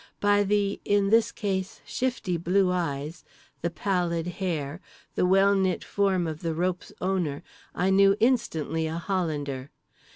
By 0.19 0.43
the, 0.43 0.81
in 0.83 1.11
this 1.11 1.31
case, 1.31 1.79
shifty 1.85 2.35
blue 2.35 2.71
eyes, 2.71 3.23
the 3.61 3.69
pallid 3.69 4.25
hair, 4.41 4.81
the 5.13 5.27
well 5.27 5.53
knit 5.53 5.83
form 5.83 6.25
of 6.25 6.41
the 6.41 6.55
rope's 6.55 6.91
owner 6.99 7.43
I 7.75 7.91
knew 7.91 8.17
instantly 8.19 8.87
a 8.87 8.97
Hollander. 8.97 9.69